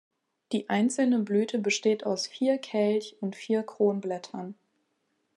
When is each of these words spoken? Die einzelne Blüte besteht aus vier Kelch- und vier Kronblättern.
Die 0.51 0.67
einzelne 0.67 1.19
Blüte 1.19 1.59
besteht 1.59 2.07
aus 2.07 2.25
vier 2.25 2.57
Kelch- 2.57 3.15
und 3.21 3.35
vier 3.35 3.61
Kronblättern. 3.61 4.55